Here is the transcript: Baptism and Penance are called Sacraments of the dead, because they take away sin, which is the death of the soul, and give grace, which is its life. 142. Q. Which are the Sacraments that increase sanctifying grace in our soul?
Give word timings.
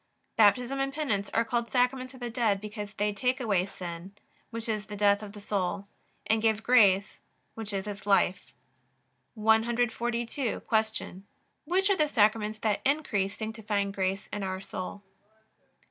Baptism 0.35 0.79
and 0.79 0.91
Penance 0.91 1.29
are 1.29 1.45
called 1.45 1.69
Sacraments 1.69 2.15
of 2.15 2.21
the 2.21 2.31
dead, 2.31 2.59
because 2.59 2.93
they 2.95 3.13
take 3.13 3.39
away 3.39 3.67
sin, 3.67 4.15
which 4.49 4.67
is 4.67 4.87
the 4.87 4.95
death 4.95 5.21
of 5.21 5.33
the 5.33 5.39
soul, 5.39 5.87
and 6.25 6.41
give 6.41 6.63
grace, 6.63 7.19
which 7.53 7.71
is 7.71 7.85
its 7.85 8.07
life. 8.07 8.51
142. 9.35 10.61
Q. 10.61 11.23
Which 11.65 11.91
are 11.91 11.97
the 11.97 12.07
Sacraments 12.07 12.57
that 12.57 12.81
increase 12.83 13.37
sanctifying 13.37 13.91
grace 13.91 14.25
in 14.33 14.41
our 14.41 14.59
soul? 14.59 15.03